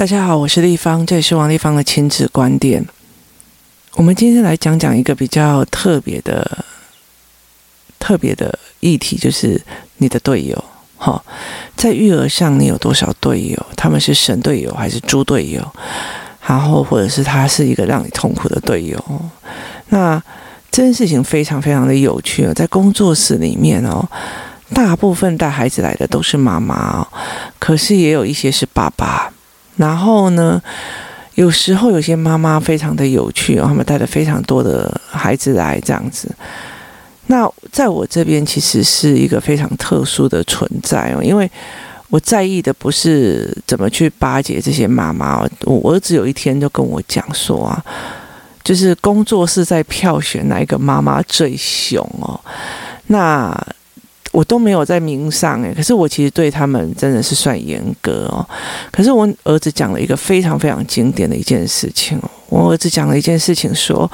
[0.00, 2.82] 大家好，我是丽芳，这里是王立芳的亲子观点。
[3.96, 6.64] 我们今天来讲讲一个比较特别的、
[7.98, 9.60] 特别的议题，就是
[9.98, 10.64] 你的队友。
[10.96, 11.22] 哈，
[11.76, 13.66] 在育儿上，你有多少队友？
[13.76, 15.60] 他们是神队友还是猪队友？
[16.46, 19.04] 然后，或者是他是一个让你痛苦的队友？
[19.90, 20.18] 那
[20.70, 24.02] 这件事情非常非常的有趣哦，在工作室里面哦。
[24.72, 27.06] 大部分带孩子来的都是妈妈哦，
[27.58, 29.30] 可是也有一些是爸爸。
[29.76, 30.60] 然后呢，
[31.34, 36.28] 有时候有些妈妈非常的有趣哦，他们带了非常多的孩子来这样子。
[37.26, 41.50] 那在我这边其实是一个非常特殊的存在哦，因为
[42.08, 45.48] 我在意的不是怎么去巴结这些妈妈。
[45.64, 47.84] 我儿子有一天就跟我讲说啊，
[48.62, 52.38] 就是工作室在票选哪一个妈妈最凶哦，
[53.06, 53.58] 那。
[54.32, 58.46] 我都没有在名上诶，可是我其实对他们真的是算严格哦。
[58.92, 62.30] 可是我儿子讲了一个非常非常经典的一件事情哦。
[62.48, 64.10] 我儿子讲了一件事情说，说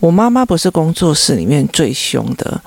[0.00, 2.60] 我妈妈不是工作室里面最凶的，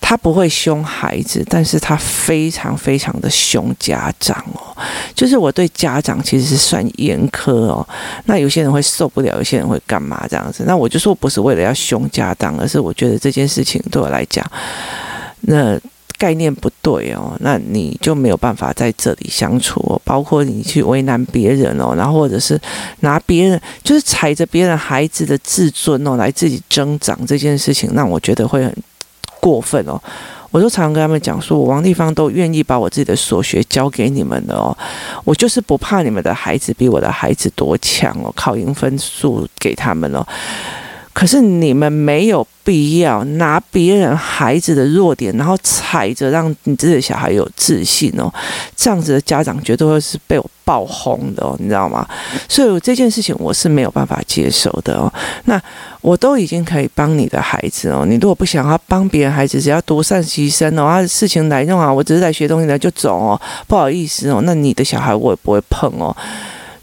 [0.00, 4.76] 她不会凶孩子，但是她非常非常的凶家长哦。
[5.14, 7.86] 就是我对家长其实是算严苛哦。
[8.24, 10.64] 那有些人会受不了，有些人会干嘛这样子？
[10.66, 14.44] 那我就说不是为了要凶家长，而是我觉得这件事情对我来讲。
[15.46, 15.78] 那
[16.18, 20.00] 概念不对哦，那你就没有办法在这里相处哦。
[20.02, 22.58] 包括你去为难别人哦，然后或者是
[23.00, 28.74] 拿别人就是踩着别人孩子的自尊哦来自己增长这件事情，让我觉得会很
[29.40, 30.00] 过分哦。
[30.52, 34.74] 我都常常跟他们讲说，我王立芳都愿意把我自己的所学教给你们的哦。
[35.22, 40.26] 我就是不怕你们的孩子比我的孩子多强哦，考赢分数给他们哦。
[41.16, 48.30] 可是你们没有必要拿别人孩子的弱点，然后踩着让你自己的小孩有自信哦，
[48.76, 52.06] 这样子的家长绝对会是被我爆轰的哦，你知道吗？
[52.46, 55.10] 所以这件事情我是没有办法接受的哦。
[55.46, 55.58] 那
[56.02, 66.14] 我都已经可以帮你的孩子哦，你如果不想要帮别人孩子，只要独善其身哦，啊，事情来弄啊，我只是来学东西的就走哦，不好意思哦，那你的小孩我也不会碰哦。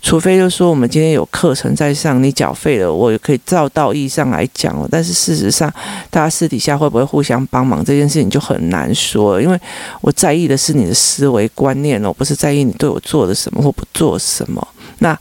[0.04, 4.86] 除非就是说我们今天有课程在上，你缴费了，我也可以照道义上来讲哦。
[4.92, 5.74] 但是事实上，
[6.12, 9.58] 大家私底下会不会互相帮忙这件事情就很难说了，因为
[10.02, 14.68] 我在意的是你的思维观念哦，不是在意你对我做了什么或不做什么。
[15.00, 15.18] 那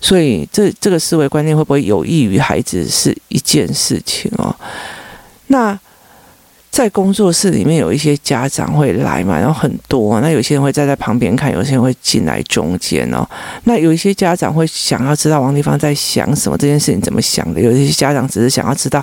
[0.00, 4.54] 所以这这个思维观念会不会有益于孩子是一件事情哦。
[5.46, 5.76] 那。
[6.74, 13.24] 在工作室里面有一些家长会来嘛，然后很多，那有些人会站在旁边看，有些人会进来中间哦。
[13.62, 17.60] 那有一些家长会想要知道王丽芳在想什么，这件事情怎么想的？
[17.60, 19.00] 有一些家长只是想要知道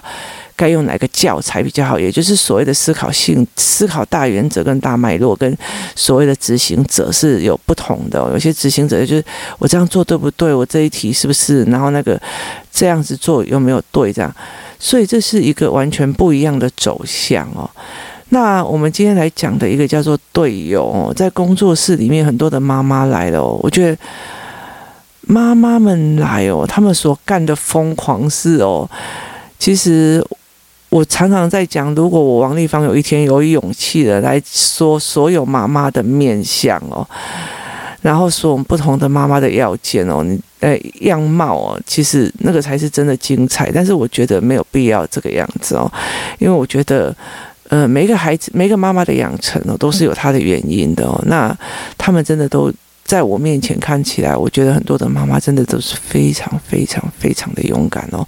[0.53, 5.57] 该用哪个教材比较好，也就是所谓的思考性、思考大原则跟大脉络，跟
[5.95, 8.19] 所谓的执行者是有不同的。
[8.33, 9.23] 有些执行者就是
[9.59, 10.53] 我这样做对不对？
[10.53, 11.63] 我这一题是不是？
[11.63, 12.21] 然后那个
[12.69, 14.11] 这样子做有没有对？
[14.11, 14.35] 这样。
[14.83, 17.69] 所以这是一个完全不一样的走向哦。
[18.29, 23.97] 那我们今天来讲的一个叫做队友哦，在工作室里面很多的妈妈来了哦，我觉得
[25.21, 28.89] 妈妈们来哦，他们所干的疯狂事哦，
[29.59, 30.25] 其实
[30.89, 37.07] 我常常在讲，如果我王丽芳有一天有勇气的来说所有妈妈的面相哦。
[38.01, 43.69] 然后说我们不同的妈妈的要件哦，你呃样貌哦，其实那个才是真的精彩。
[43.71, 45.91] 但是我觉得没有必要这个样子哦，
[46.39, 47.13] 因为我觉得
[47.67, 51.21] 呃每一个孩子每一个妈妈的养成哦都是有他的原因的哦。
[51.25, 51.55] 那
[51.97, 52.71] 他们真的都
[53.03, 58.25] 在我面前看起来，我觉得很多的妈妈真的都是非常非常非常的勇敢哦。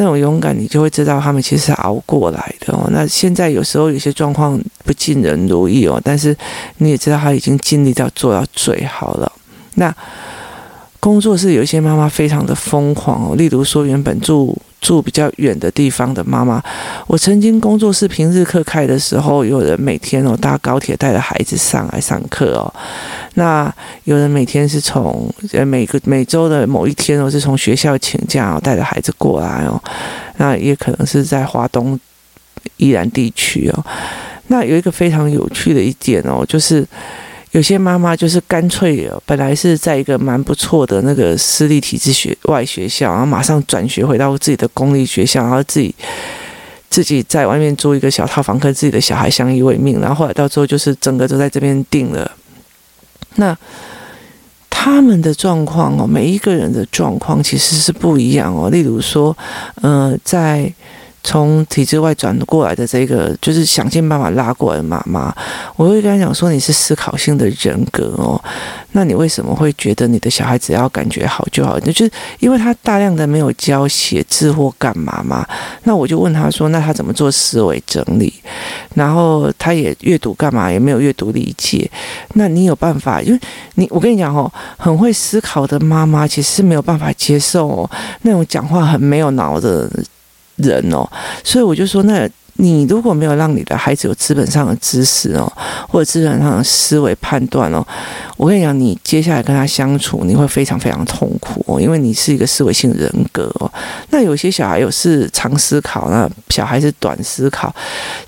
[0.00, 2.88] 那种勇敢，你就会知道他们其实是熬过来的哦。
[2.92, 6.36] 那现在有时候有些状况不尽人如意哦，但是
[6.76, 9.32] 你也知道他已经尽力到做到最好了。
[9.74, 9.92] 那
[11.00, 14.56] 工作室有一些妈妈非常的疯狂哦，例如说原本住。
[14.80, 16.62] 住比较远的地方的妈妈，
[17.08, 22.72] 我曾经工作室平日课开的时候，有人每天哦搭高铁带着孩子上来上课哦。
[23.34, 23.74] 那
[24.04, 29.82] 有人每天是从呃每个每周的某一天哦是从学校请假哦带着孩子过来哦。
[30.36, 31.98] 那也可能是在华东
[32.76, 33.84] 宜兰地区哦。
[34.46, 36.86] 那有一个非常有趣的一点哦，就是。
[37.52, 45.94] 有些妈妈就是干脆，本来是在一个蛮不错的那个私立体制学外学校，然后马上转学回到自己的公立学校，然后自己
[46.90, 52.30] 自己在外面租一个小套房，跟自己的小孩相依为命，然后后来到最后就是整个都在这边定了。
[53.36, 53.56] 那
[54.68, 58.70] 他们的状况哦，每一个人的状况其实是不一样哦。
[58.70, 59.36] 例如说，
[59.82, 60.72] 呃，在
[61.28, 65.30] 从体制外转过来的这个，就是想尽办法拉过来的妈妈，
[65.76, 68.42] 我会跟他讲说，你是思考性的人格哦，
[68.92, 71.78] 那你为什么会觉得你的小孩只要感觉好就好？
[71.84, 75.46] 那就是因为他大量的没有教写字或干嘛嘛。
[75.82, 78.32] 那我就问他说，那他怎么做思维整理？
[78.94, 80.72] 然后他也阅读干嘛？
[80.72, 81.90] 也没有阅读理解。
[82.36, 83.20] 那你有办法？
[83.20, 83.40] 因为
[83.74, 87.90] 你我跟你讲哦，很会思考的妈妈其实是没有办法接受哦，
[88.22, 89.86] 那种讲话很没有脑的。
[90.58, 91.08] 人哦，
[91.42, 92.28] 所以我就说，那
[92.60, 95.50] 你如果没有让你的孩子有资本上的知识哦，
[95.88, 97.86] 或者资本上的思维判断哦，
[98.36, 103.72] 我跟你讲，你接下来跟他相处，你会非常非常痛苦哦，因为你是一个思维性人格哦。
[104.10, 107.72] 那有些小孩有是长思考，那小孩是短思考，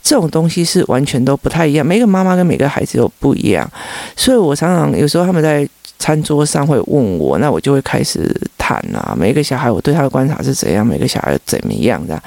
[0.01, 1.85] 这种东西是完全都不太一样。
[1.85, 3.69] 每个妈妈跟每个孩子都不一样，
[4.15, 5.69] 所以我常常有时候他们在
[6.01, 8.71] 餐桌上会问我，那我就会开始谈。
[8.95, 10.87] 啊，每一个小孩，我对他的观察是怎样？
[10.87, 12.21] 每个小孩怎么样的？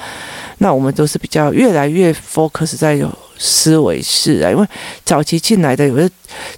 [0.58, 4.66] 那我们都是比较越来越 focus 在有思维式啊，因为
[5.04, 6.08] 早期进来的有的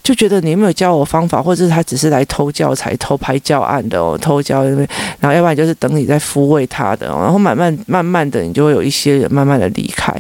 [0.02, 4.86] 就觉得你有没有教我方法，或者是他只是来偷教材、偷拍教案的哦，偷教因为，
[5.20, 10.12] 然后要不然就是等你在抚慰他的，然后慢慢慢慢的，你就会有一些人慢慢的离开。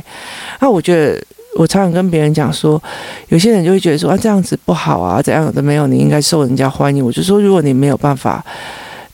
[0.60, 1.20] 那我觉得
[1.56, 2.82] 我常常跟别人讲说，
[3.28, 7.04] 有些人就会觉得说啊，这样子不好啊，怎样的没有，你应该受人家欢迎。
[7.04, 8.44] 我就说，如果你没有办法。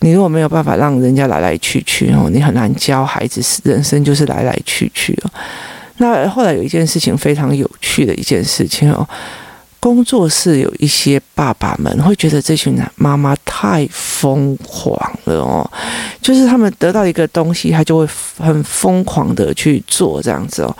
[0.04, 5.30] 你如果没有办法让人家来来去去哦，你很难教孩子，人生就是来来去去哦。
[5.98, 9.08] 那后来有一件事情非常有趣的一件事情哦，
[9.78, 15.70] 工作室有一些爸爸们会觉得这群妈妈太疯狂了哦，
[16.20, 18.08] 就是他们得到一个东西，他就会
[18.38, 20.76] 很疯狂的去做这样子哦。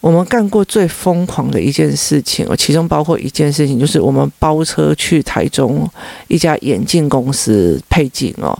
[0.00, 5.86] 我们干过最疯狂的一件事情哦，其中包括一件事情，就是我们包车去台中
[6.28, 8.58] 一家眼镜公司配镜哦。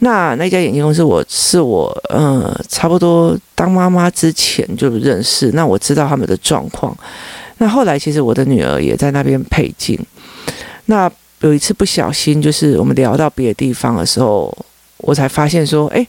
[0.00, 6.94] 那那家眼镜公司，我是我呃，差不多当妈妈之前就认识，那我知道他们的状况。
[7.58, 9.96] 那后来其实我的女儿也在那边配镜。
[10.86, 11.08] 那
[11.42, 14.52] 有一次不小心，就是我们聊到别的地方的时候，
[14.96, 16.04] 我才发现说，哎。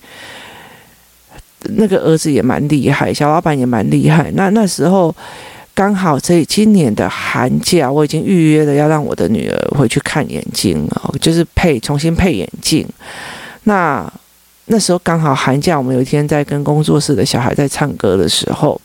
[1.76, 4.32] 那个儿子也蛮厉害，小老板也蛮厉害。
[4.36, 5.14] 那那时候
[5.74, 12.88] 刚好这今年的寒假，我已经预约了要让我的女儿回去看眼睛哦，就是配重新配眼镜。
[13.64, 14.12] 那
[14.66, 18.80] 那时候刚好寒假，我们有一天在跟工作室的小孩在唱歌的时候。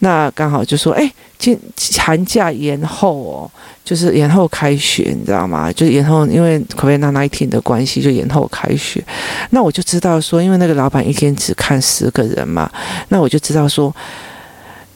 [0.00, 1.10] 那刚好就说，哎，
[1.44, 1.60] 今
[1.98, 3.50] 寒假延后哦，
[3.84, 5.70] 就是延后开学，你知道吗？
[5.70, 9.04] 就延后，因为 COVID-19 的关系，就延后开学。
[9.50, 12.70] 那我就知道说，因为那个老板一天只看十个人嘛，
[13.10, 13.94] 那我就知道说，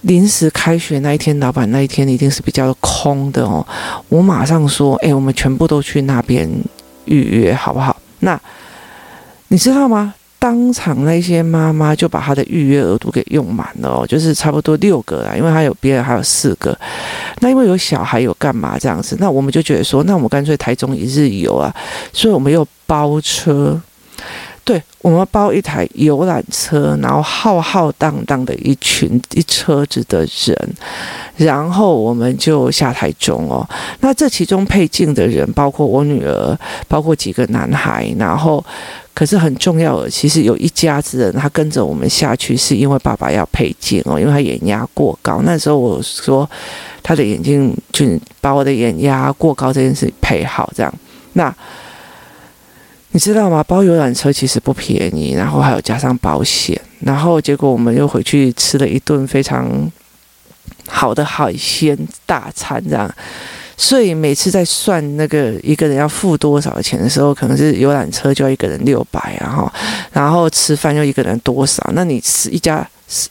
[0.00, 3.66] 临时开学那一天，老板那一天一定是比较空的哦。
[4.08, 6.48] 我马上说，哎，我们全部都去那边
[7.04, 7.94] 预约，好不好？
[8.20, 8.40] 那
[9.48, 10.14] 你知道吗？
[10.38, 16.78] 当场那些妈妈就把她的预约额度给用满了，就是差不多六个啦，因为她有别人还有四个。
[17.40, 21.74] 那因为有小孩有干嘛这样子，那我们就觉得说，那我们干脆台中一日游啊，
[22.12, 23.80] 所以我们又包车，
[24.68, 30.74] 对，我们包一台游览车，然后浩浩荡荡的一群一车子的人，
[31.38, 33.66] 然后我们就下台中哦。
[34.00, 38.62] 那这其中配镜的人包括我女儿，包括几个男孩，然后。
[39.14, 45.40] 可是很重要的，其实有一家子人，他跟着我们下去，是因为爸爸要配镜哦，因为他眼压过高。
[45.42, 46.48] 那时候我说，
[47.02, 48.06] 他的眼镜就
[48.40, 50.94] 把我的眼压过高这件事配好，这样。
[51.32, 51.52] 那
[53.10, 53.64] 你知道吗？
[53.64, 59.90] 包游览车其实不便宜，然后还有加上保险，然后结果我们又回去吃了一顿非常
[60.86, 61.96] 好的海鲜
[62.26, 63.12] 大餐，这样。
[63.76, 69.72] 所以每次在算那个一个人要付多少钱的时候，可能是游览车就要一个人六百，然后
[70.12, 71.88] 然后吃饭又一个人多少？
[71.94, 73.28] 那你吃一家四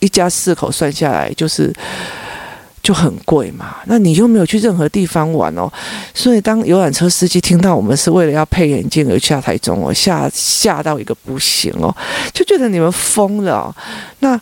[0.00, 1.72] 一家四口算下来就是
[2.84, 3.78] 就很贵嘛。
[3.86, 5.68] 那你又没有去任何地方玩哦。
[6.14, 11.92] 所以当游览车司机听到我们是为了要配眼镜而下台中哦，吓吓到一个不行哦，
[12.32, 13.74] 就觉得你们疯了。
[14.20, 14.40] 那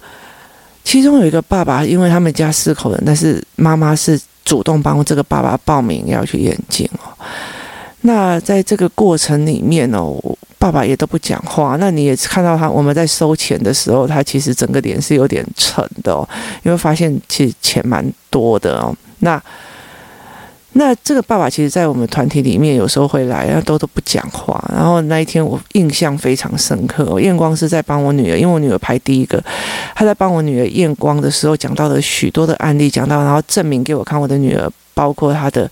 [0.84, 4.20] 其中有一个爸爸，因为他们家四口人，但是妈妈是。
[4.44, 7.14] 主动帮这个爸爸报名要去验镜哦，
[8.00, 10.20] 那在这个过程里面哦，
[10.62, 11.76] 爸爸也都不讲话。
[11.80, 16.22] 那你也看到他，我们在收钱的时候，他其实整个脸是有点沉的哦，
[16.62, 18.94] 因为发现其实钱蛮多的哦。
[19.18, 19.42] 那
[20.74, 24.64] 那这个爸爸其实，在我们团体里面有时候会来，然后都都不讲话。
[24.72, 29.42] 然后那一天我印象非常深刻，我验光是在帮我女儿，因为我女儿排第一个，
[29.96, 35.70] 他在帮我女儿验光的时候讲到了许多的案例，讲到然后证明给我看，我的女儿包括她的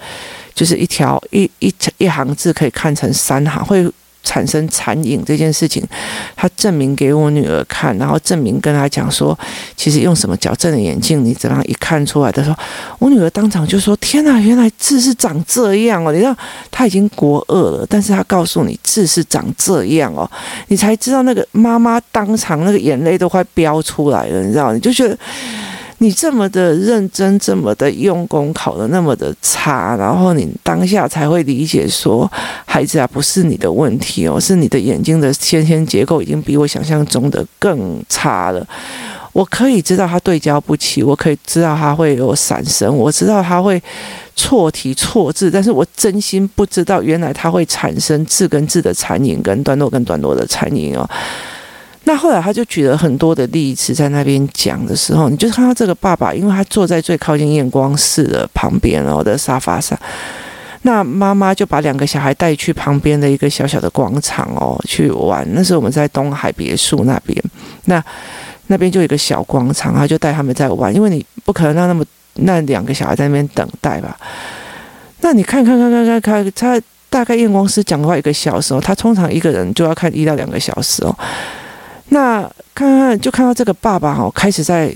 [0.53, 3.91] 就是一条一一一行字可以看成三行，会
[4.23, 5.83] 产生残影这件事情，
[6.37, 9.39] 他证明给我女儿看，然后证明跟他讲说，
[9.77, 12.57] 其实用什么矫正的眼镜，你怎样一看出来的时候，
[12.99, 16.37] 我女儿当场就说：“天哪，原来字是长这样哦！”你知道，
[16.71, 20.31] 他已经国二了，但是他告诉你字是长这样哦，
[20.69, 25.19] 你才知道那个妈妈当场那个眼泪都快飙出来了，你知道，你就觉得。
[26.03, 32.31] 你这么的认真，这么的用功，考得那么的差，然后你当下才会理解说，
[32.65, 38.67] 孩子啊，不是你的问题哦，是你的眼睛的先天结构已经比我想象中的更差了。
[39.33, 43.81] 我可以知道他对焦不齐，我可以知道他会有闪神，我知道他会
[44.35, 51.09] 错题错字，但是我真心不知道原来他会产生字跟字的残影，跟段落跟段落的残影哦。
[52.11, 59.97] 那后来他就举了很多的例子在那边讲的时候，你就看到这个爸爸，因为他坐在最靠近验光室的旁边哦的沙发上，
[60.83, 65.47] 那妈妈就把两个小孩带去旁边的一个小小的广场哦去玩。
[65.53, 67.41] 那时候我们在东海别墅那边，
[67.85, 68.03] 那
[68.67, 74.19] 那边就有一个小广场，他就带他们在玩，因为你不可能让那么那两个小孩在那边等待吧？
[75.21, 81.17] 那你看看看看看看，他大概验光师讲的话一个小时哦，他通常一个人就要看一到两个小时哦。
[82.11, 82.43] 那
[82.75, 84.95] 看看就看到这个爸爸哦，开始在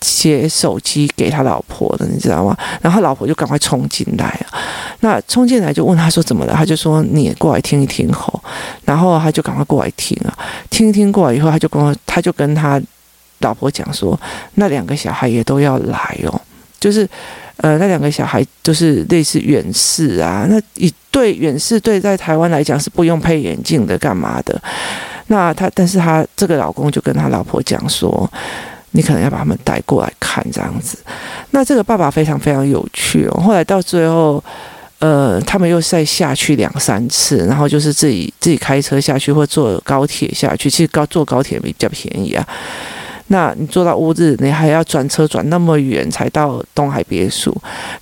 [0.00, 2.56] 写手机给他老婆的，你知道吗？
[2.80, 4.58] 然后老婆就赶快冲进来啊，
[5.00, 6.54] 那冲进来就问他说怎么了？
[6.54, 8.40] 他就说你也过来听一听吼。
[8.84, 10.36] 然后他就赶快过来听啊，
[10.70, 12.80] 听一听过来以后，他就跟我他就跟他
[13.40, 14.18] 老婆讲说，
[14.54, 16.40] 那两个小孩也都要来哦，
[16.78, 17.08] 就是
[17.58, 24.60] 呃那两个小孩就是类似远视啊，那一对远视对在台湾来讲是不用配眼镜的，干嘛的？
[25.28, 28.30] 那他，但是他这个老公就跟他老婆讲说，
[28.92, 30.98] 你可能要把他们带过来看这样子。
[31.50, 33.40] 那这个爸爸非常非常有趣哦。
[33.40, 34.42] 后来到最后，
[34.98, 40.70] 呃，他们又再下去两三次，然后就是自己自己开车下去，或坐高铁下去。
[40.70, 42.46] 其实高坐高铁比较便宜啊。
[43.26, 47.54] 那你坐到乌日，你还要转车转那么远才到东海别墅。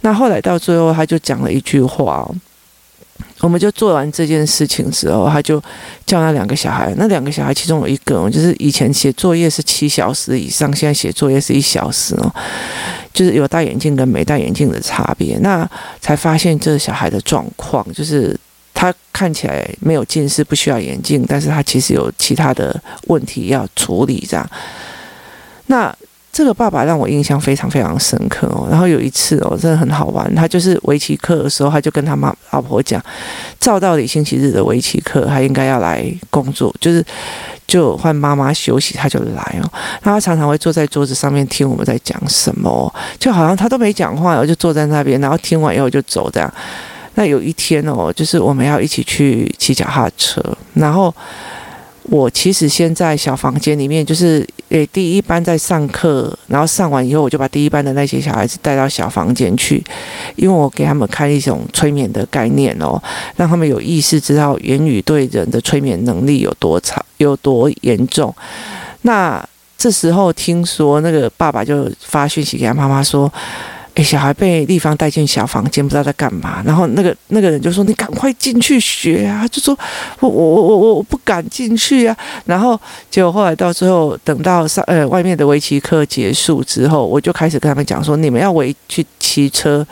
[0.03, 2.29] 那后来到最后，他就讲了一句话。
[3.47, 5.63] 我们就做完这件事情之后，他就
[6.05, 12.35] 叫那两个小孩，那两个小孩其中有一个，就是以前写作业是七小时以上，现在写作业是一小时哦，
[13.13, 15.39] 就是有戴眼镜跟没戴眼镜的差别。
[15.39, 15.65] 那
[16.01, 18.37] 才发现这小孩的状况，就是
[18.75, 24.51] 他看起来没有近视，不需要眼镜，但是他其实有其他的问题要处理这样。
[25.67, 25.95] 那。
[26.37, 28.69] 这个爸爸让我印象非常非常深刻哦。
[28.71, 30.31] 然后有一次哦，真的很好玩。
[30.35, 33.03] 他就是围棋课的时候，他就跟他妈老婆讲，
[33.59, 37.03] 照道理星期日的围棋课，他应该要来工作，就是
[37.67, 39.73] 就换妈妈休息，他就来哦。
[40.03, 46.53] 那他常常会坐在桌子上面听我们在讲什么，就好像他都没讲话，然后就坐在那边，然后听完以后就走这样。
[47.15, 50.43] 那有一天哦，就是我们要一起去骑脚踏车，
[50.75, 51.15] 然后。
[52.09, 59.83] 我其实先在小房间里面，就是诶，第一班在上课，然后上完以后，我就把第一班的那些小孩子带到小房间去，
[60.37, 63.03] 因为我给他们开一种催眠的概念哦，
[63.37, 68.35] 让他们有意识知道言语对人的催眠能力有多长、有多严重。
[69.03, 69.45] 那
[69.77, 73.33] 这时候听说那个爸爸就发讯息给他妈妈说。
[73.97, 76.63] 诶，小孩被丽芳带进小房间，不知道在干嘛。
[76.67, 79.75] 然后那个那个人就说：“你赶快进去学啊！”就说
[80.21, 82.79] ：“我我我我我不敢进去啊。”然后
[83.11, 89.87] 结果后来到最后，等到上呃外面的围棋课结束之后，我就开始跟他们讲说：“你们要围去骑车，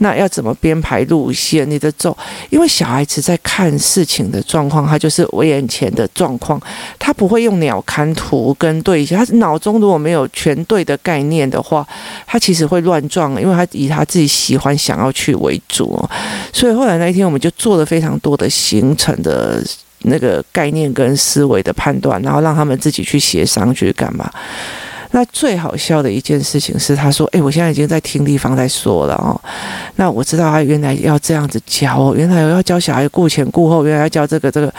[0.00, 1.68] 那要怎么编排路线？
[1.70, 2.14] 你的走，
[2.50, 6.60] 因为小孩子在看事情的状况，他就是我眼前的状况，
[6.98, 11.86] 他不会用鸟瞰图跟对一下，他脑中如果没有全对的概念的话，
[12.26, 15.96] 他其实会乱撞。”因为他以他自己喜欢想要去为主，
[16.52, 19.62] 所以后来那一天我们就做了非常多的行程的
[20.00, 24.28] 那个概念跟思维的判断，然后让他们自己去协商去干嘛。
[25.16, 29.32] 那最好笑的一件事情是，他说：“诶，我现在已经在听地方在说了哦。
[29.94, 34.70] 那我知道他原来要这样子教，原来要教小孩顾前顾后，原来要教这个这个。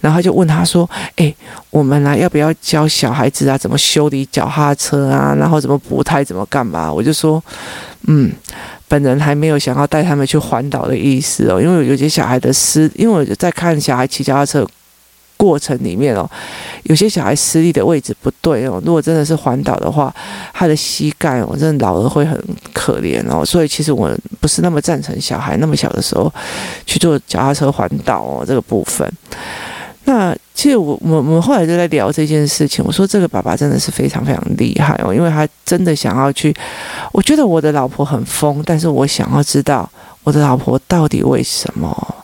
[0.00, 1.36] 然后就问他说：诶，
[1.68, 3.58] 我们来要不要教小孩子啊？
[3.58, 5.36] 怎么修理脚踏车啊？
[5.38, 6.24] 然后怎么补胎？
[6.24, 6.90] 怎么干嘛？
[6.90, 7.44] 我就说，
[8.06, 8.32] 嗯，
[8.88, 14.66] 本人还没有想要带他们去环岛的意思哦，因为有些小孩的失，因为我在看小孩骑脚踏车。”
[15.42, 16.24] 过程里面哦，
[16.84, 18.80] 有些小孩施力的位置不对哦。
[18.86, 20.14] 如果真的是环岛的话，
[20.54, 22.40] 他的膝盖哦，真的老了会很
[22.72, 23.44] 可怜哦。
[23.44, 24.08] 所以其实我
[24.40, 26.32] 不是那么赞成小孩那么小的时候
[26.86, 29.12] 去做脚踏车环岛哦这个部分。
[30.04, 32.84] 那其实我我们后来就在聊这件事情。
[32.86, 36.54] 我说这个爸爸真的是非常非常厉害哦，因为他真的想要去。
[37.10, 39.90] 我觉得我的老婆很疯，但是我想要知道
[40.22, 42.14] 我的老婆到底为什么。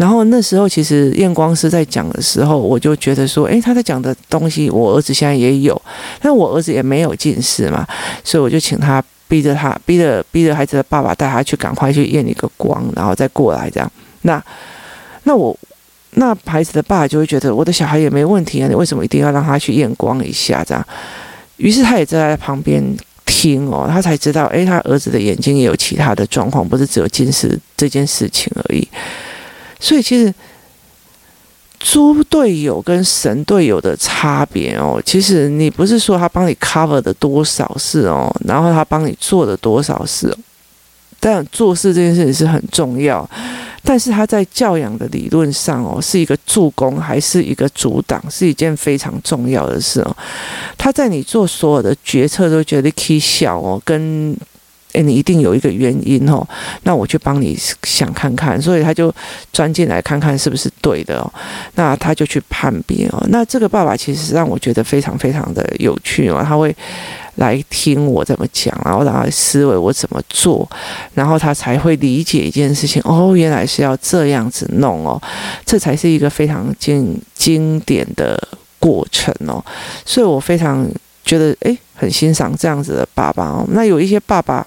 [0.00, 5.78] 然后那时候其实验光师在讲的时候，我就觉得说，诶，他在讲的东西，我儿子现在也有，
[6.22, 7.86] 但我儿子也没有近视嘛，
[8.24, 13.92] 所以我就请他逼着他，逼着逼着孩子的爸爸带他去赶快去验一个光，然后再过来这样。
[14.22, 14.42] 那
[15.24, 15.54] 那我
[16.12, 20.82] 那孩子的爸爸就会觉得我的小孩也没问题啊，你为什么一定要让他去验光一下这样？
[21.58, 22.82] 于是他也在旁边
[23.26, 28.88] 听哦，他才知道，诶，他儿子的眼睛也有其他的状况，不是只有近视这件事情而已。
[29.80, 30.32] 所以其实，
[31.80, 40.36] 猪队友跟神队友的差别哦，其实你不是说他帮你 cover 的多少事哦，然后他帮你做的多少事，
[41.18, 43.28] 但做事这件事情是很重要，
[43.82, 50.14] 但是他在教养的理论上哦，是一个助攻还是一个阻挡，是一件非常重要的事哦。
[50.76, 54.36] 他在你做所有的决策都觉得可以小哦，跟。
[54.92, 56.46] 诶，你一定有一个原因哦，
[56.82, 59.14] 那我去帮你想看看，所以他就
[59.52, 61.32] 钻进来看看是不是对的哦，
[61.76, 63.24] 那他就去判别哦。
[63.28, 66.74] 那这个爸爸其实让我觉得非常非常的有趣哦，他会
[67.36, 70.68] 来听我怎么讲，然后让他思维我怎么做，
[71.14, 75.22] 然后他才会理解一件事情哦，原来是要这样子弄哦，
[75.64, 78.36] 这才是一个非常经经典的
[78.80, 79.64] 过程哦，
[80.04, 80.84] 所以我非常
[81.24, 83.64] 觉得诶，很欣赏这样子的爸爸哦。
[83.70, 84.66] 那有一些爸爸。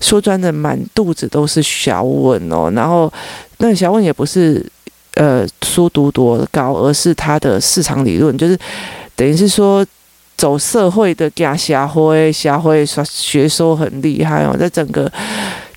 [0.00, 3.12] 说真的，满肚子都是小问哦，然后
[3.58, 4.64] 那小问也不是
[5.14, 8.58] 呃书读多高，而是他的市场理论，就是
[9.14, 9.84] 等于是说
[10.36, 15.10] 走社会的家社会社会说学说很厉害哦，在整个。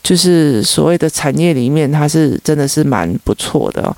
[0.01, 3.95] 就是所谓的产业里面，他是真的是蛮不错的哦。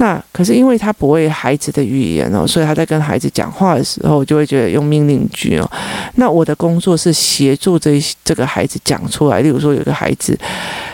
[0.00, 5.70] 那可是因为他不会孩子的语言哦，所以他在跟孩子讲话的时候，就会觉得用命令句哦。
[6.14, 9.40] 那我的工作是协助这这个孩子讲出来。
[9.40, 10.34] 例如说，有个孩子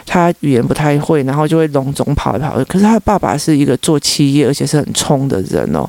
[0.04, 2.64] 他语言不太会，然后就会笼总跑一跑去。
[2.64, 5.88] 可是他的爸爸是一个做企业而且是很冲的人哦。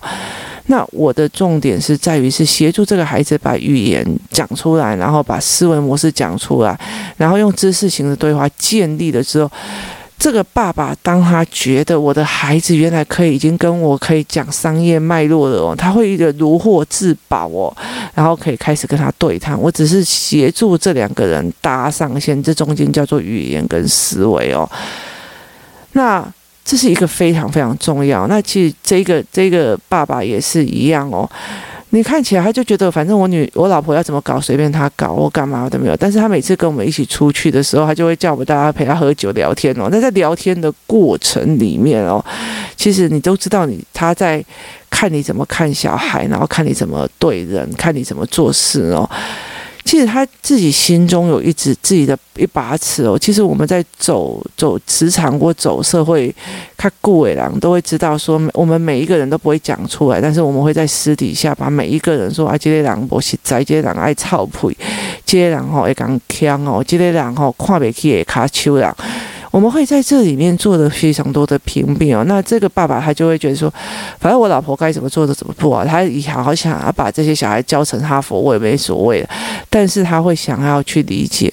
[0.68, 6.80] 那我的重点是在于是协助这个孩子把语言讲出来，然后把思维模式讲出来，
[7.18, 9.50] 然后用知识型的对话建立了之后，
[10.18, 17.76] 这个爸爸当他觉得我的孩子原来可以已经跟我可以讲商业脉络了哦，他会一个如获至宝哦，
[18.14, 19.60] 然后可以开始跟他对谈。
[19.60, 24.70] 我只是协助这两个人搭上线，这中间叫做语言跟思维哦。
[25.94, 26.26] 那。
[26.70, 28.28] 这是一个非常非常重要。
[28.28, 31.26] 那其实这个这个爸爸也是一样哦。
[31.92, 35.96] 你看起来他就觉得，反正我女我老婆要怎么搞，随便他搞，我干嘛都没有。
[35.96, 39.88] 但是他每次跟我们一起出去的时候，他就会叫我们大家陪他喝酒聊天哦。
[39.90, 42.24] 那在聊天的过程里面哦，
[42.76, 44.44] 其实你都知道你他在
[44.90, 49.10] 看你怎么看小孩，然后看你怎么对人，看你怎么做事哦。
[49.88, 53.18] 其实他自己心中有一支自己的一把尺哦。
[53.18, 56.34] 其实我们在走走职场或走社会，
[56.76, 64.78] 他顾伟郎都会知道说，我们每一个人都不会讲出来，但是我们会在私底下把每一个人说啊，这些人不是宅，这个人爱操皮，
[65.26, 68.94] 这些人吼会讲腔哦，这些人吼看不起会卡丘人。
[69.52, 73.74] 我们会在这里面做的非常多的评比哦，那这个爸爸他就会觉得说，
[74.20, 79.26] 反正我老婆该怎么做就怎么做啊，他也好好想要把这些小孩教成哈佛，我也没所谓，
[79.70, 81.52] 但是他会想要去理解，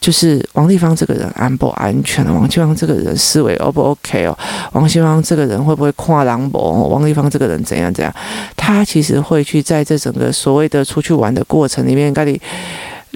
[0.00, 2.24] 就是王丽芳这个人安不安全？
[2.26, 4.38] 王丽芳这个人思维 O 不 OK 哦？
[4.72, 6.88] 王丽芳这个人会不会跨狼博？
[6.88, 8.14] 王丽芳这个人怎样怎样？
[8.56, 12.40] 他其实会去在这整个所谓的出去玩的过程里面，跟你。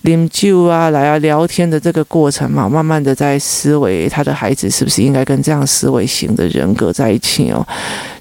[0.02, 7.66] 饮酒啊，来啊，聊天的这个过程嘛，慢慢的在思维他的孩子是不是应该跟这样思维型的人格在一起哦，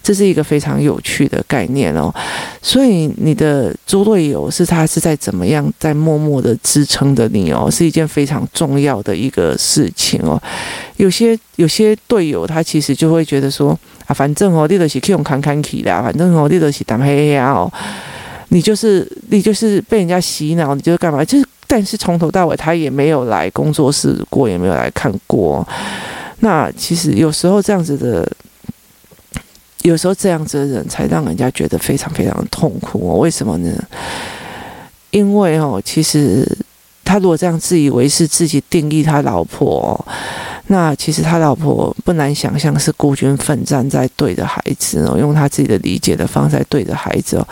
[0.01, 2.11] 这是一个非常有趣的概念哦。
[2.61, 10.41] 所以你的猪队友是他是在怎么样在默默的支撑着你哦，是一件非常重要的一个事情哦。
[10.97, 17.71] 有些有些队友他其实就会觉得说啊，反正哦，你都是去用看看去啦，反正哦，你都是打黑呀哦，
[18.49, 21.23] 你就是你就是被人家洗脑，你就是干嘛？
[21.23, 21.45] 就是。
[21.75, 25.67] 但是从头到尾，他也没有来工作室过，也没有来看过。
[26.39, 28.25] 那其实有时候这样子的，
[29.81, 33.19] 有时候这样子的人才让人家觉得非常非常痛苦哦。
[33.19, 33.69] 为什么呢？
[35.11, 36.49] 因为哦，其实
[37.03, 40.07] 他如果这样自以为是，自己定义他老婆。
[40.67, 47.47] 那其实他老婆不难想象是孤军奋战在对着孩子哦，用他自己的理解的方式在对着孩子哦，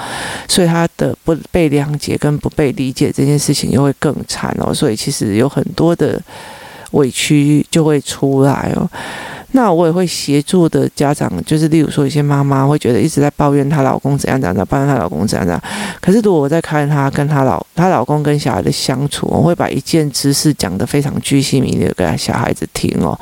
[0.47, 6.19] 所以他的不被谅解跟不被理解这件事情又会更惨哦，所以其实有很多的
[6.91, 8.89] 委屈就会出来哦。
[9.56, 15.63] 那我也会协助的家长，就是例如说，一些妈妈会觉得一直在抱怨她老公怎样怎样，抱怨她老公怎样怎样。
[16.02, 23.18] 可是如果我在看她跟她老她老公跟小孩的相处，我会把一件知识讲得非常巨细靡遗的给小孩子听哦。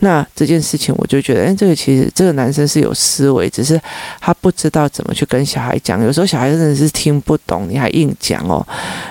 [0.00, 3.80] 那这件事情，我就觉得，哎，这个其实这个男生是有思维，只是
[4.20, 6.04] 他不知道怎么去跟小孩讲。
[6.04, 8.66] 有时候小孩真的是听不懂，你还硬讲哦，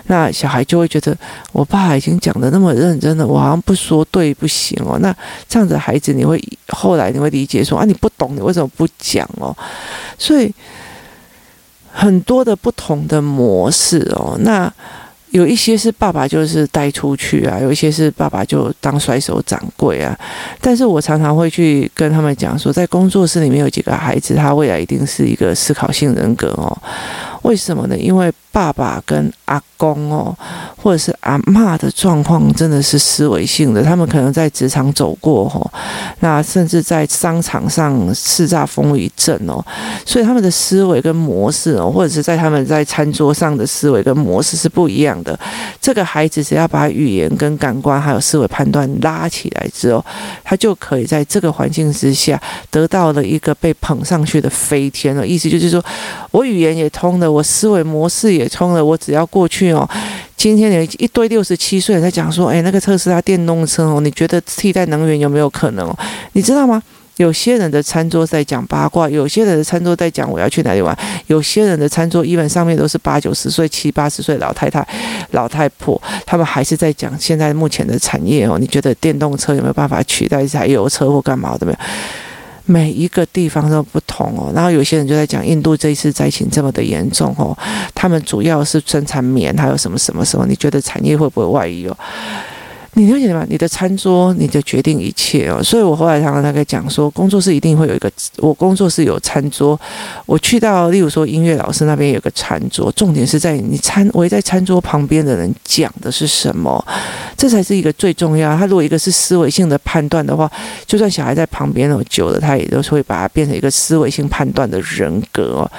[0.05, 1.17] 那小孩就会觉得，
[1.51, 4.99] 我爸已经讲得那么认真了，我好像不说对不行哦。
[4.99, 5.11] 那
[5.49, 6.42] 这样子孩子，你会。
[6.69, 9.55] 后来你会理解说啊，你不懂，你为什么不讲哦？
[10.17, 10.53] 所以
[11.91, 14.71] 很多的不同的模式哦，那
[15.31, 20.17] 有一些是爸爸就是带出去啊，有一些是爸爸就当甩手掌柜啊。
[20.61, 26.77] 但是我常常会去跟他们讲说，在工作室里面有几个孩子，他未来一定是一个思考性人格哦。
[27.43, 27.97] 为什么呢？
[27.97, 30.35] 因为爸爸跟阿公哦，
[30.77, 35.71] 或者是阿嬷的状况真的是思维性的，他们可能在职场走过哦，
[36.19, 39.63] 那甚至在商场上叱咤风云一阵哦，
[40.05, 45.37] 所以他们的思维跟模式哦，或者是在他们在餐桌上的思维跟模式是不一样的。
[45.81, 50.05] 这个孩子只要把语言跟感官还有思维判断拉起来之后，
[50.43, 55.27] 他就可以在这个环境之下得到了一个被捧上去的飞天了。
[55.27, 55.83] 意思就是说，
[56.31, 57.32] 我语言也通了。
[57.33, 59.89] 我思维模式也通了，我只要过去哦。
[60.37, 65.97] 今天有一堆六十七岁在讲说，哎，那个特斯拉电动车哦，你觉得替代能源有没有可能哦？
[66.33, 66.81] 你知道吗？
[67.17, 74.85] 有些人的餐桌在讲八卦，有些人的餐桌在讲我要去哪里玩，有些人的餐桌基本上面都是八九十岁、七八十岁老太太、
[75.29, 78.57] 老太婆，他们还是在讲现在目前的产业哦。
[78.59, 81.77] 你觉得电动车有没有办法取代柴油车或干嘛的没有？
[82.65, 87.57] 每一个地方都不同哦，然后有些人就在讲印度这一次灾情这么的严重哦，
[87.93, 90.45] 他们主要是生产棉，还有什么什么什么？
[90.47, 91.97] 你觉得产业会不会外移哦？
[92.95, 93.45] 你了解吗？
[93.49, 95.61] 你的餐桌，你的决定一切哦。
[95.63, 99.79] 所以我后来常常大概讲说，工作室一定会有一个，我工作室有餐桌。
[100.25, 106.85] 我去到，例如说音乐老师那边有个餐桌，重点是在你餐围在餐桌旁边的人讲的是什么，
[107.35, 108.55] 这才是一个最重要。
[108.55, 110.49] 他如果一个是思维性的判断的话，
[110.85, 115.69] 就算小孩在旁边哦久了，他也都是会把它变成一个思维性判断的人格。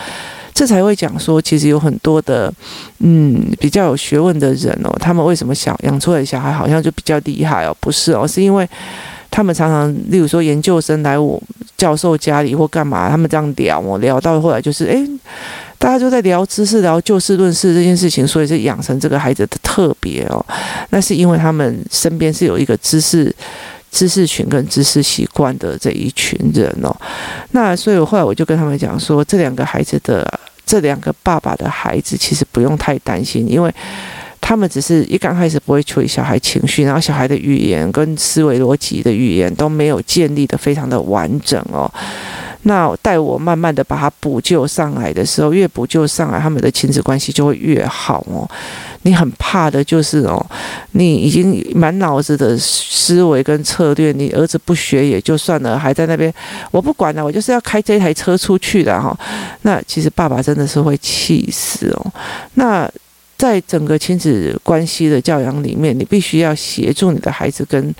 [0.54, 2.52] 这才会讲说，其实有很多的，
[3.00, 7.76] 嗯，比较有学问的人哦，他们为什么想养出来的小孩好像就比较厉害哦？
[7.80, 8.66] 不是哦，是因为
[9.32, 11.42] 他们常常，例如说研究生来我
[11.76, 15.04] 教授家里或干嘛，他们这样聊哦，聊到后来就是，诶，
[15.76, 20.46] 大家就在聊知识，聊就事论事这件事情，所以是养成这个孩子的特别哦。
[20.90, 23.34] 那是因为他们身边是有一个知识。
[23.94, 26.90] 知识群跟知识习惯的这一群人哦，
[27.52, 30.28] 那所以后来我就跟他们讲说，这两个孩子的
[30.66, 33.72] 这两个爸爸的孩子其实不用太担心，因为
[34.40, 41.88] 他们只是一刚开始不会处理小孩情绪，然后小孩的语言跟思维逻辑的语言都没有建立的非常的完整哦。
[42.64, 48.48] 那待我慢慢的把他补救上来的时候，越补救上来，他们的亲子关系就会越好哦。
[49.02, 50.44] 你很怕的就是哦，
[50.92, 56.32] 你已经满脑子的思维跟策略，你儿子不学也就算了，还在那边，
[56.70, 59.16] 我不管了，我就是要开这台车出去的哈。
[59.62, 62.12] 那其实爸爸真的是会气死哦。
[62.54, 62.90] 那。
[63.36, 67.94] 在整个亲子关系的教养里面，你必须要协助你的孩子跟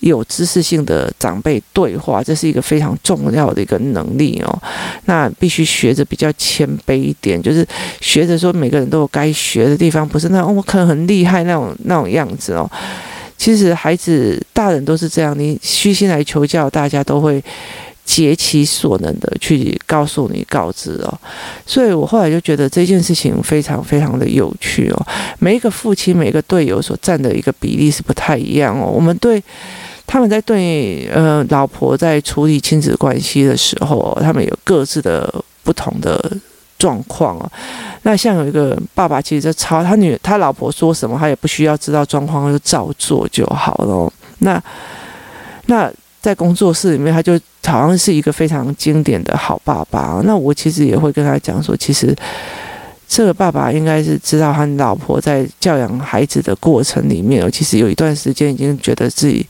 [0.00, 4.62] 有知识性的长辈对话，这是一个非常重要的一个能力哦。
[5.06, 7.66] 那必须学着比较谦卑一点，就是
[8.00, 12.70] 学着说每个人都有该学的地方，不是那我可能很厉害那种那种样子哦。
[13.36, 17.42] 其实孩子、大人都是这样，你虚心来求教，大家都会。
[18.06, 21.18] 竭其所能的去告诉你、告知哦，
[21.66, 25.06] 所以我后来就觉得这件事情非常非常的有趣哦。
[25.40, 28.86] 每一个父亲、每个队友所占的一个比例是不太一样哦。
[28.86, 29.42] 我们对
[30.06, 36.32] 他们在对呃老婆在处理亲子关系的时候，他们有各自的不同的
[36.78, 37.50] 状况哦。
[38.02, 44.12] 那像有一个爸爸，其实就超他女他老婆说什么，他也不需要知道状况，就照做就好了。
[44.38, 44.62] 那
[45.66, 45.92] 那。
[46.26, 50.20] 在工作室里面，他就好像是一个非常经典的好爸爸。
[50.24, 52.12] 那我其实也会跟他讲说，其实
[53.06, 59.46] 这个爸爸应该是知道他老婆在教养孩子的过程里面，其实有一段时间已经觉得自己。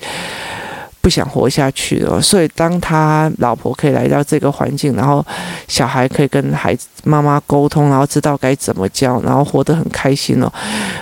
[1.07, 5.25] 不想活下去了，所以当他老婆可以来到这个环境，然后
[5.69, 10.53] 小孩可以跟孩子妈妈沟通，然后知道该怎么教，然后活得很开心哦。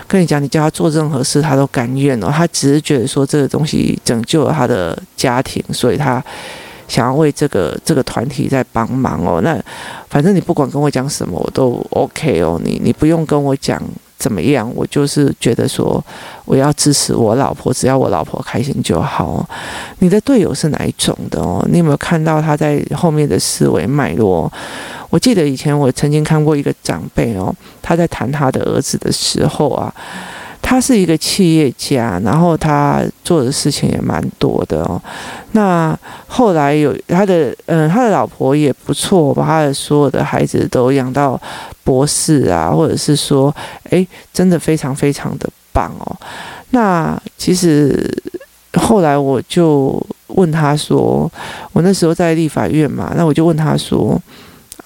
[0.07, 2.31] 跟你讲，你叫他做任何事，他都甘愿哦。
[2.31, 6.23] 他只是觉得说这个东西拯救了他的家庭，所以他
[6.87, 9.41] 想要为这个这个团体在帮忙哦。
[9.41, 9.59] 那
[10.11, 12.61] 反正你不管跟我讲什么，我都 OK 哦。
[12.63, 13.83] 你你不用跟我讲
[14.17, 16.03] 怎么样，我就是觉得说
[16.45, 19.47] 我要支持我老婆，只要我老婆开心就好。
[19.99, 21.65] 你的队友是哪一种的哦？
[21.71, 24.51] 你有没有看到他在后面的思维脉络？
[25.11, 29.93] 我记得以前我曾经看过一个长辈哦，他在谈他的儿子的时候啊。
[30.67, 35.01] 他是一个企业家，然后他做的事情也蛮多的哦。
[35.53, 35.97] 那
[36.27, 41.39] 后来有他的，嗯，他的老婆也不错，把他的所有的孩子都养到
[41.85, 43.55] 博士啊，或者是说，
[43.91, 46.17] 诶，真的非常非常的棒哦。
[46.71, 48.11] 那其实
[48.73, 51.31] 后来我就问他说，
[51.75, 54.19] 我那时候在立法院嘛，那我就问他说，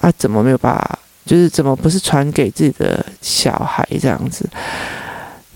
[0.01, 4.45] 啊，怎么没有把，就是怎么不是传给自己的小孩这样子？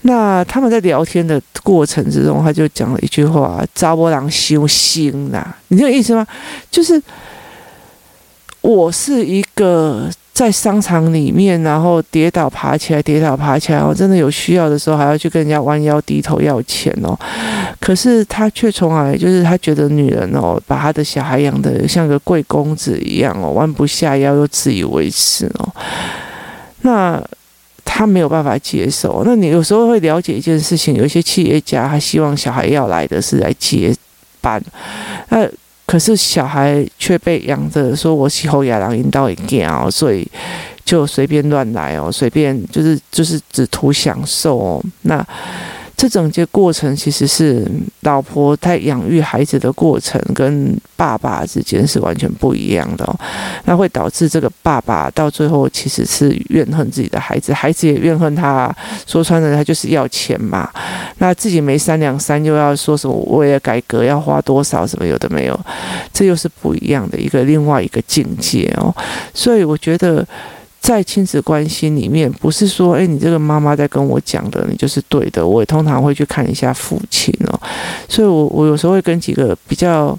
[0.06, 6.28] 那他们在聊天的过程之中，他就讲了一句话：“扎波郎修心呐。”你这个意思吗？
[6.70, 7.02] 就是
[8.60, 17.18] 我是一个在商场里面，然后跌倒爬起来，跌倒爬起来，我真的有需要的时候，还要去跟人家弯腰低头要钱哦。
[17.80, 25.72] 可是他却从来就是他觉得女人哦，把他的小孩养的像个贵公子一样哦，弯不下腰又自以为是哦。
[26.82, 27.24] 那。
[27.95, 29.21] 他没有办法接受。
[29.23, 33.95] 那你有时候会了解一件事情，有一些企业家他希望小孩要来的是来接
[34.41, 34.60] 班，
[35.29, 35.47] 那
[35.86, 40.27] 可是小孩却被养着，说我喜后也让引导一点哦，所以
[40.84, 45.23] 就随便乱来哦，随便就是就是只图享受哦，那。
[46.04, 47.66] 这整个过程其实是
[48.02, 53.18] 老婆在养育孩子的过程，跟爸爸之间是完全不一样的哦。
[53.63, 58.70] 那会导致这个爸爸到最后其实是怨恨自己的孩子，孩子也怨恨他。
[59.08, 60.70] 说穿了，他就是要钱嘛。
[61.20, 65.58] 那自己没三两三，又要说什么为了改革要花多少什么有的没有，
[66.12, 68.94] 这又是不一样的一个另外一个境界哦。
[69.34, 70.28] 所以我觉得。
[70.84, 75.48] 在亲子关系里面，不是说，诶，你这个妈妈在跟我讲的，你就是对的。
[75.48, 77.60] 我也通常会去看一下父亲哦，
[78.10, 80.15] 所以我我有时候会跟几个比较。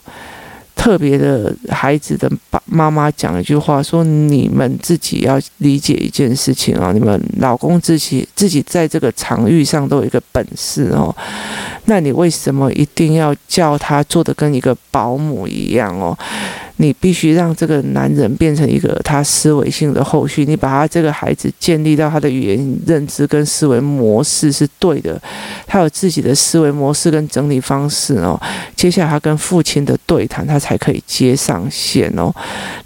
[0.77, 11.15] 特别的孩子的爸妈妈讲一句话说：“你们自己要理解一件事情哦，你们老公自己自己在这个场域上都有一个本事哦，
[11.87, 16.19] 那你为什么一定要叫他做的跟一个保姆一样哦？
[16.79, 25.23] 你必须让这个男人变成一个他思维性的后续，你把他这个孩子建立到他的语言认知跟思维模式是对的，
[25.69, 28.41] 他有自己的思维模式跟整理方式哦。
[28.75, 32.35] 接下来他跟父亲的对谈，他。”才可以接上线哦，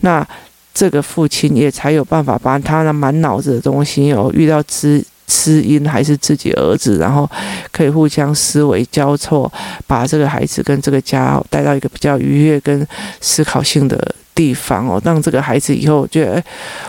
[0.01, 0.27] 那
[0.75, 7.31] 这个父亲也才有办法把他那满脑子的东西哦，遇到知知音还是自己儿子，然后
[7.71, 9.53] 可以互相思维交错，
[9.87, 12.85] 把这个孩子跟这个家带到一个比较愉悦跟
[13.21, 16.45] 思考性的地方哦，让这个孩子以后觉得，哎，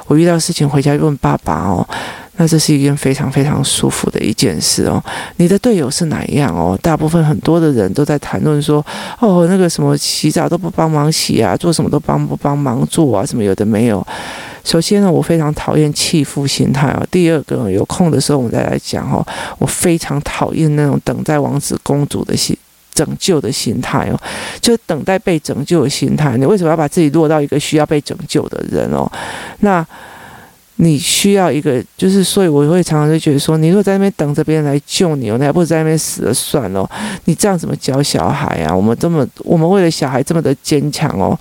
[0.08, 1.88] 我遇到事情回家问爸爸哦。
[2.42, 5.04] 那这是一件非常非常舒服的一件事哦。
[5.36, 6.80] 你的队友是哪一样哦？
[6.82, 8.78] 大部分很多的人都在谈论说，
[9.20, 14.02] 哦，那个什么洗澡都不帮忙洗啊，做什么都帮不帮忙做啊，什么有的没有。
[14.64, 17.06] 首先呢，我非常讨厌弃妇心态哦。
[17.10, 19.26] 第二个，有空的时候我们再来讲哦。
[19.58, 22.58] 我非常讨厌那种等待王子公主的心
[22.94, 24.20] 拯救的心态哦，
[24.60, 26.38] 就是等待被拯救的心态。
[26.38, 29.12] 你为什么要把自己落到一个需要被拯救的人哦？
[29.60, 29.86] 那。
[30.82, 36.90] 你需要一个，就是所以我会常常就觉得说，你如果在那边等着别人来救你哦，你还不如在那边死了算了。
[37.26, 38.74] 你这样怎么教小孩啊？
[38.74, 41.38] 我们这么，我们为了小孩这么的坚强哦，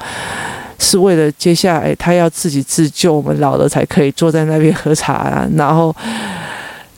[0.78, 5.94] 是为了接下来他要自己自救，我们老了才可以坐在那边喝茶啊，然后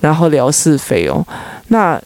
[0.00, 1.26] 然后聊是非哦。
[1.68, 2.00] 那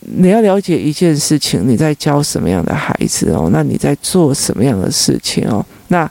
[0.00, 3.48] 你要了解一件事情，你在教什么样的孩子哦？
[3.52, 5.64] 那你在做什么样的事情哦？
[5.88, 6.10] 那。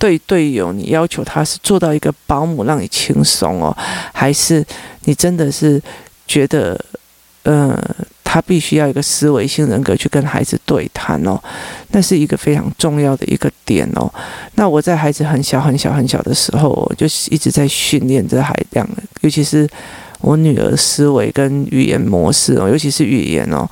[0.00, 3.76] 对队友，你要求他是做到一个保姆让你轻松哦，
[4.12, 4.64] 还是
[5.06, 5.82] 你真的是
[6.24, 6.80] 觉得，
[7.42, 7.76] 嗯、
[8.30, 11.40] 他必须要一个思维性人格去跟孩子对谈哦？
[11.92, 14.12] 那是一个非常重要的一个点哦。
[14.56, 18.86] 那我在孩子很小很小很小的时候，我就一直在训练这孩子，
[19.22, 19.66] 尤其是
[20.20, 23.66] 我女儿思维跟语言模式哦，尤其是语言哦，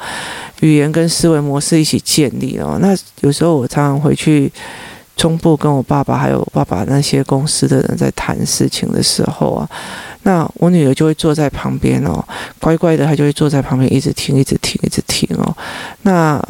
[0.60, 2.78] 语言跟思维模式一起建立哦。
[2.80, 4.50] 那有时候我常常回去。
[5.16, 9.68] 中部跟我爸爸还有我爸爸那些公司的人在谈事情的时候啊，
[10.24, 12.22] 那我女儿就会坐在旁边哦，
[12.60, 15.56] 乖乖的，她就会坐在旁边一直听，一直听，一直听哦。
[16.02, 16.40] 那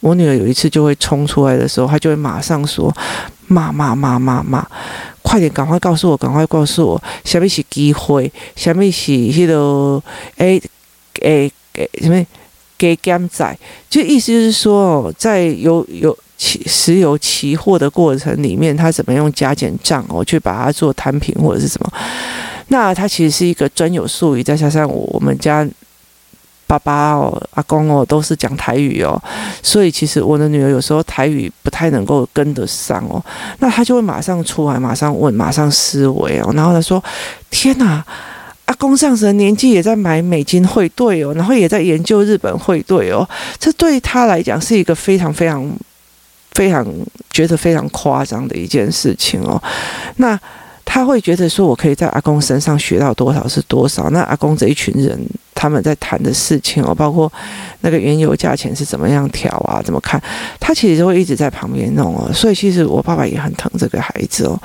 [0.00, 2.92] 我女儿有一次就会冲出来的时候，她就会马上说
[3.46, 4.66] ：“骂骂骂骂骂，
[5.22, 8.30] 快点，赶快告诉我，赶快告诉我，什么是机会？
[8.56, 10.02] 什么是迄个？
[10.38, 10.60] 诶
[11.22, 12.26] 诶诶，什么？
[12.76, 13.56] 给减仔？
[13.88, 21.92] 就意思就是说哦，在有有。”期石油期货的过程里面，他怎么用加减账哦去把它做摊平或者是什么？
[22.68, 25.66] 那他其实是一个专有术语，再加上我我们家
[26.66, 29.20] 爸爸哦、阿公哦都是讲台语哦，
[29.62, 33.24] 所以其实我的女儿有时候台语不太能够跟得上哦，
[33.60, 37.02] 那她就会马上出来，马上问，马上思维哦，然后她说
[37.50, 38.04] ：“天哪！”
[38.66, 43.24] 阿公上神年纪也在买美金汇兑哦，然后也在研究日本汇兑哦，
[43.60, 45.64] 这对他来讲是一个非常非常
[46.56, 46.82] 非常
[47.30, 49.62] 觉得非常夸张的一件事情哦，
[50.16, 50.38] 那。
[50.88, 54.08] 他会觉得说，我可以在阿公身上学到多少是多少。
[54.10, 55.18] 那阿公这一群人，
[55.52, 57.30] 他们在谈的事情哦，包括
[57.80, 60.22] 那个原油价钱是怎么样调啊，怎么看，
[60.60, 62.32] 他其实就会一直在旁边弄哦。
[62.32, 64.58] 所以其实我爸爸也很疼这个孩子哦。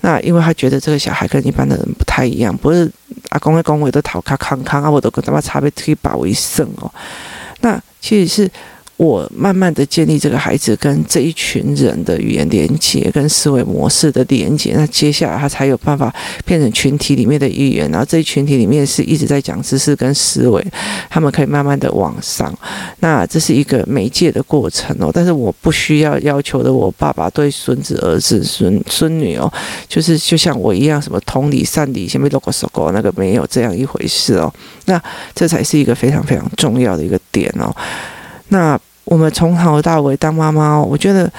[0.00, 2.90] 那因为他觉得这个小孩跟一般的人不太一样，不是
[3.28, 6.92] 阿公的公位都讨他康康啊，我都跟他们差别可以把为胜哦。
[7.60, 8.50] 那其实是。
[9.00, 17.90] 我慢慢的建立这个孩子跟这一群人的语言连接，跟思维模式的连接，那接下来他才有办法变成群体里面的一员。
[17.90, 20.62] 然后这一群体里面是一直在讲知识跟思维，
[21.08, 22.54] 他们可以慢慢的往上。
[22.98, 25.10] 那这是一个媒介的过程哦。
[25.10, 29.50] 但是我不需要要求的，我爸爸对孙子、儿子、孙孙女哦，
[29.88, 34.52] 就是就像我一样，什么同理、善理，前面 logo 说过那个没有这样一回事哦。
[34.84, 35.02] 那
[35.34, 37.74] 这才是一个非常非常重要的一个点哦。
[38.48, 38.78] 那。
[39.04, 41.30] 我们从头到尾当妈妈，我觉得，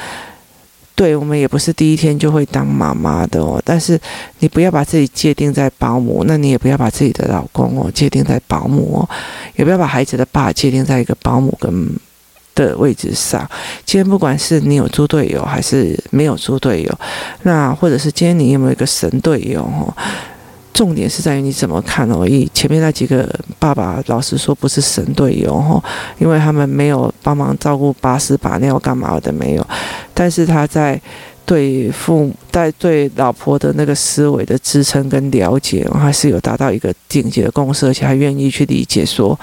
[0.96, 3.62] 对我们也不是第一天就会当妈妈的哦。
[3.64, 4.00] 但是
[4.40, 9.10] 你不要把自己界定在保姆，那你也不要把自己的老公哦界定在保姆哦，
[9.56, 11.90] 也不要把孩子的爸界定在一个保姆跟
[12.54, 13.50] 的位置上。
[13.86, 17.00] 今天不管是你有猪队友还是没有猪队友，
[17.44, 19.96] 那或者是今天你有没有一个神队友哦？
[20.74, 22.50] 重点是在于你怎么看而已。
[22.54, 23.28] 前面那几个
[23.60, 25.84] 爸爸，老实说不是神队友哈，
[26.18, 29.68] 因为他们没有帮忙照顾把屎把尿干嘛的没有。
[30.14, 31.00] 但是他在
[31.44, 39.38] 对父母、在对老婆的那个思维的支撑跟了解，还是有达到一个顶级的共识，而且还愿意去理解说，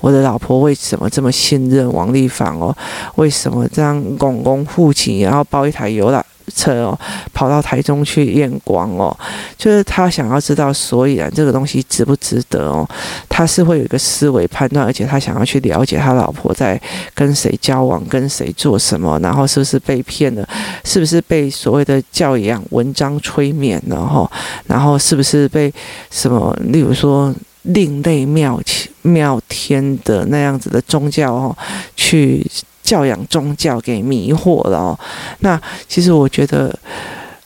[0.00, 2.76] 我的老婆为什么这么信任王丽芳哦？
[3.14, 6.22] 为什么这样公公父亲，然后包一台游览
[6.54, 6.98] 车哦，
[7.32, 9.16] 跑到台中去验光哦，
[9.56, 12.88] 就是他想要知道所以然这个东西值不值得哦，
[13.28, 16.80] 他是会有一个思维判断，而且他想要去了解他老婆在
[17.14, 20.48] 跟谁交往，跟谁做什么，然后是不是被骗了，
[20.84, 24.30] 是不是被所谓的教养文章催眠了哈，
[24.66, 25.72] 然后是不是被
[26.10, 28.60] 什么，例如说另类妙
[29.02, 31.56] 妙天的那样子的宗教哦
[31.96, 32.46] 去。
[32.84, 34.98] 教养宗教给迷惑了哦，
[35.40, 36.72] 那其实我觉得，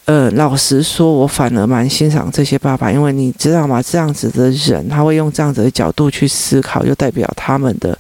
[0.05, 3.81] 呃，老实说，我反而蛮欣赏这些爸爸，因为你知道吗？
[3.81, 7.96] 这样子的人，他会用这样子的角度去思考，就代表他们的。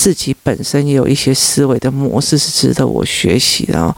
[0.00, 3.94] 自己本身也有一些思维的模式是值得我学习的哦。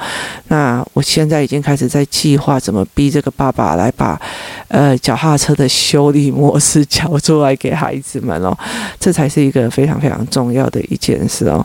[0.49, 4.21] 那我现在已经开始在计划怎么逼这个爸爸来把，
[4.67, 8.53] 呃，脚踏车的修理模式教出来给孩子们哦。
[8.99, 11.65] 这才是一个非常非常重要的一件事哦。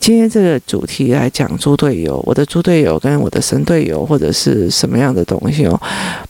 [0.00, 5.80] 今天这个主题来讲猪队友，我的猪队友跟我的神队友或者是什么样的东西哦，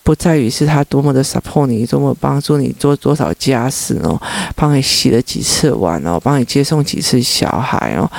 [0.02, 4.20] 不在于是他多么的 support 你，多么帮助你做多少家事哦，
[4.54, 7.18] 帮你洗了几次碗哦，帮你接送几次。
[7.30, 8.10] 小孩哦，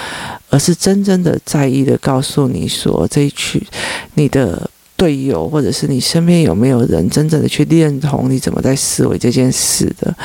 [0.49, 3.67] 而是真正的在意的告诉你说，这一曲
[4.15, 4.69] 你的。
[4.97, 10.15] 队友，或者是你身边有没有人真正的去认同你怎么在思维这件事的？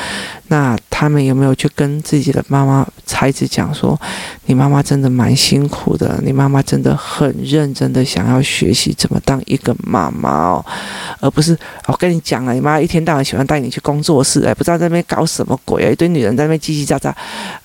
[0.49, 3.99] 那他们有没有去跟自己的妈妈、孩子讲说，
[4.47, 10.65] 你妈妈真的蛮辛苦的，你妈妈真的很认真的想要学习怎么当一个妈妈哦，
[11.19, 11.55] 而不是
[11.85, 17.13] 我跟你讲了，你妈一天到晚喜欢带你去工作室，哎，不知道在那边搞什么鬼啊，一堆女人在那边叽叽喳喳，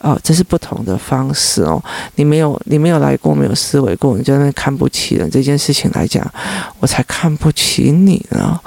[0.00, 1.82] 哦，这是不同的方式哦。
[2.16, 6.22] 你没有，你没有来过，没有思维过，你就在那边看不起人这件事情来讲，
[6.80, 7.02] 我才。
[7.08, 8.58] 看不起你呢，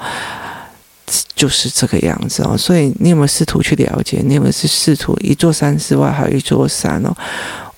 [1.34, 2.56] 就是这个样子哦。
[2.56, 4.22] 所以你有没有试图去了解？
[4.24, 7.14] 你有没有是试图一座山之外还有一座山哦？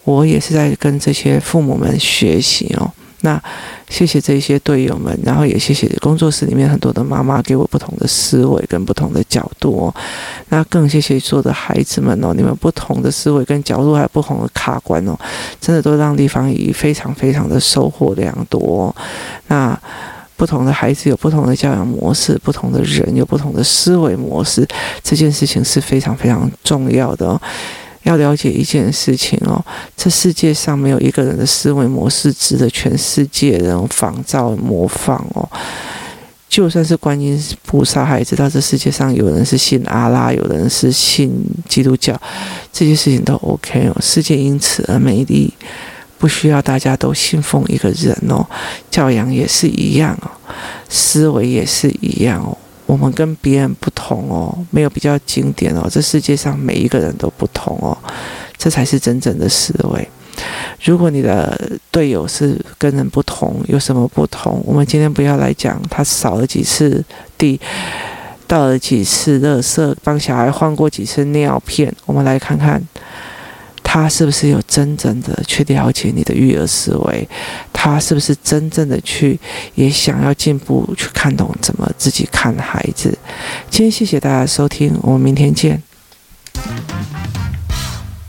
[0.04, 2.90] 我也是在跟这些父母们学习哦。
[3.22, 3.42] 那
[3.90, 9.94] 谢谢这些队友们，然后也谢谢工作室里面很多的妈妈给我不同的思维跟不同的角度哦。
[10.50, 15.18] 那更谢谢所有的孩子们哦，你们不同的思维跟角度还有不同的卡关哦，
[15.60, 18.94] 真的都让丽芳姨非常非常的收获良多。
[19.48, 19.78] 那。
[20.38, 24.66] 不同的孩子有不同的教养模式，不同的人有不同的思维模式，
[25.02, 27.40] 这件事情是非常非常重要的哦。
[28.04, 29.62] 要了解一件事情哦，
[29.96, 35.46] 这世界上没有一个人的思维模式值得全世界人仿照模仿哦。
[36.48, 41.30] 就算是观音菩萨，还知道这世界上有人是信阿拉，有人是信
[41.68, 42.18] 基督教，
[42.72, 43.96] 这些事情都 OK 哦。
[44.00, 45.52] 世界因此而美丽。
[46.18, 48.44] 不需要大家都信奉一个人哦，
[48.90, 50.30] 教养也是一样哦，
[50.88, 52.56] 思维也是一样哦。
[52.86, 57.96] 我们跟别人不同哦，没有比较经典哦，这世界上每一个人都不同哦，
[58.56, 60.08] 这才是真正的思维。
[60.84, 64.62] 如果你的队友是跟人不同，有什么不同？
[64.64, 67.04] 我们今天不要来讲他扫了几次
[67.36, 67.60] 地，
[68.46, 71.92] 倒了几次垃圾，帮小孩换过几次尿片。
[72.06, 72.82] 我们来看看
[73.90, 77.26] 他是不是有真正的去了解你的育儿思维，
[77.72, 79.40] 他是不是真正的去
[79.76, 83.16] 也想要进步，去看懂怎么自己看孩子。
[83.70, 85.82] 今天谢谢大家收听，我们明天见。